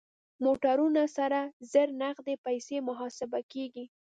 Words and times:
موټرونه 0.43 1.01
سره 1.17 1.39
زر 1.71 1.87
نغدې 2.01 2.35
پيسې 2.45 2.77
محاسبه 2.87 3.39
کېږي. 3.53 3.85